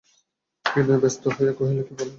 বিনয় 0.65 0.99
ব্যস্ত 0.99 1.23
হইয়া 1.27 1.53
কহিল, 1.53 1.57
কী 1.57 1.63
বলেন, 1.65 1.79
কীই 1.79 1.95
বা 1.95 1.99
করেছি। 1.99 2.09